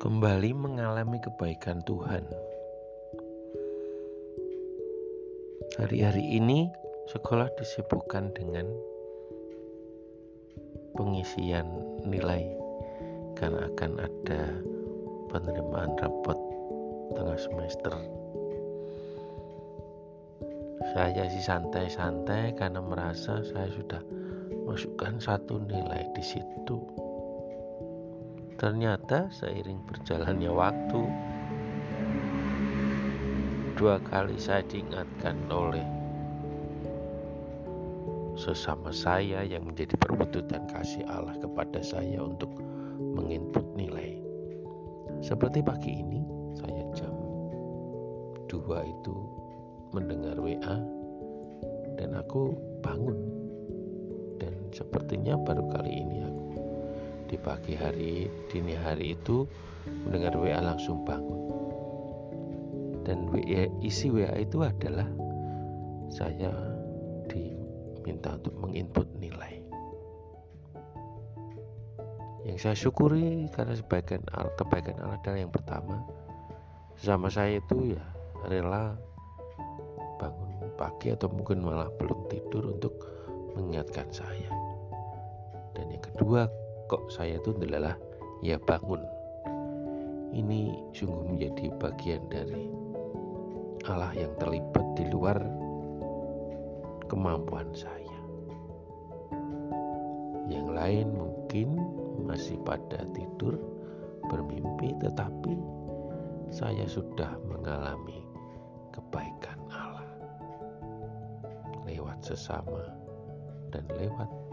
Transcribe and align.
kembali 0.00 0.56
mengalami 0.56 1.20
kebaikan 1.20 1.84
Tuhan. 1.84 2.24
Hari-hari 5.76 6.40
ini 6.40 6.72
sekolah 7.12 7.52
disibukkan 7.60 8.32
dengan 8.32 8.64
pengisian 10.96 11.68
nilai 12.08 12.48
karena 13.36 13.68
akan 13.68 13.92
ada 14.00 14.42
penerimaan 15.28 15.92
rapot 16.00 16.40
tengah 17.12 17.36
semester. 17.36 17.92
Saya 20.96 21.28
sih 21.28 21.44
santai-santai 21.44 22.56
karena 22.56 22.80
merasa 22.80 23.44
saya 23.44 23.68
sudah 23.68 24.00
masukkan 24.64 25.20
satu 25.20 25.60
nilai 25.60 26.08
di 26.16 26.24
situ. 26.24 27.09
Ternyata 28.60 29.32
seiring 29.32 29.80
berjalannya 29.88 30.52
waktu, 30.52 31.00
dua 33.72 33.96
kali 34.04 34.36
saya 34.36 34.60
diingatkan 34.68 35.48
oleh 35.48 35.80
sesama 38.36 38.92
saya 38.92 39.48
yang 39.48 39.64
menjadi 39.64 39.96
perwujudan 39.96 40.68
kasih 40.68 41.08
Allah 41.08 41.40
kepada 41.40 41.80
saya 41.80 42.20
untuk 42.20 42.52
menginput 43.00 43.64
nilai. 43.80 44.20
Seperti 45.24 45.64
pagi 45.64 45.96
ini, 45.96 46.20
saya 46.52 46.84
jam 46.92 47.16
2 48.44 48.60
itu 48.92 49.16
mendengar 49.96 50.36
WA 50.36 50.76
dan 51.96 52.12
aku 52.12 52.52
bangun 52.84 53.24
dan 54.36 54.52
sepertinya 54.68 55.40
baru 55.48 55.64
kali 55.72 56.04
ini 56.04 56.28
aku 56.28 56.39
di 57.30 57.38
pagi 57.38 57.78
hari, 57.78 58.26
dini 58.50 58.74
hari 58.74 59.14
itu 59.14 59.46
mendengar 60.02 60.34
WA 60.34 60.58
langsung 60.58 61.06
bangun. 61.06 61.38
Dan 63.06 63.30
WA, 63.30 63.70
isi 63.78 64.10
WA 64.10 64.34
itu 64.34 64.66
adalah 64.66 65.06
saya 66.10 66.50
diminta 67.30 68.34
untuk 68.34 68.58
menginput 68.58 69.06
nilai. 69.22 69.62
Yang 72.42 72.58
saya 72.66 72.74
syukuri 72.74 73.46
karena 73.54 73.78
sebagian 73.78 74.26
kebaikan 74.58 74.98
Allah 74.98 75.22
adalah 75.22 75.38
yang 75.38 75.54
pertama, 75.54 76.02
sama 76.98 77.30
saya 77.30 77.62
itu 77.62 77.94
ya 77.94 78.02
rela 78.50 78.98
bangun 80.18 80.66
pagi 80.74 81.14
atau 81.14 81.30
mungkin 81.30 81.62
malah 81.62 81.86
belum 81.94 82.26
tidur 82.26 82.74
untuk 82.74 82.98
mengingatkan 83.54 84.10
saya. 84.10 84.50
Dan 85.78 85.94
yang 85.94 86.02
kedua, 86.02 86.50
kok 86.90 87.06
saya 87.06 87.38
itu 87.38 87.54
adalah 87.54 87.94
ya 88.42 88.58
bangun. 88.58 88.98
Ini 90.34 90.90
sungguh 90.90 91.22
menjadi 91.30 91.70
bagian 91.78 92.26
dari 92.26 92.66
Allah 93.86 94.10
yang 94.18 94.34
terlibat 94.42 94.82
di 94.98 95.06
luar 95.06 95.38
kemampuan 97.06 97.70
saya. 97.70 98.18
Yang 100.50 100.68
lain 100.74 101.06
mungkin 101.14 101.78
masih 102.26 102.58
pada 102.66 103.06
tidur 103.14 103.54
bermimpi 104.26 104.98
tetapi 104.98 105.54
saya 106.50 106.90
sudah 106.90 107.38
mengalami 107.46 108.26
kebaikan 108.90 109.62
Allah. 109.70 110.10
Lewat 111.86 112.18
sesama 112.26 112.82
dan 113.70 113.86
lewat 113.94 114.49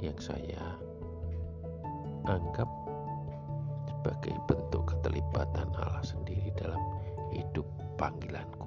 yang 0.00 0.16
saya 0.16 0.80
anggap 2.24 2.68
sebagai 3.88 4.32
bentuk 4.48 4.88
keterlibatan 4.88 5.68
Allah 5.76 6.00
sendiri 6.00 6.48
dalam 6.56 6.80
hidup 7.36 7.68
panggilanku. 8.00 8.64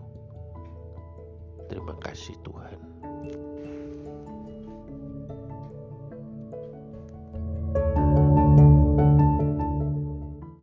Terima 1.67 1.97
kasih 1.97 2.37
Tuhan. 2.45 2.77